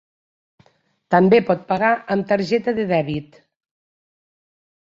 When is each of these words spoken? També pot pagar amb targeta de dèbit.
També 1.15 1.41
pot 1.51 1.61
pagar 1.73 1.91
amb 2.15 2.27
targeta 2.33 2.75
de 2.81 2.89
dèbit. 2.93 3.41